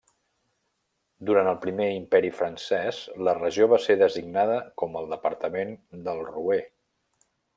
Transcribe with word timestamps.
Durant 1.29 1.49
el 1.51 1.59
Primer 1.65 1.89
Imperi 1.97 2.31
Francès 2.37 3.01
la 3.27 3.35
regió 3.41 3.67
va 3.75 3.79
ser 3.85 3.99
designada 4.01 4.57
com 4.83 4.99
el 5.03 5.13
Departament 5.13 5.77
del 6.09 6.25
Roer. 6.33 6.61